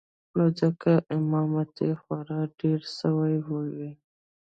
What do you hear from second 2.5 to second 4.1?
ډېرې سوې وې.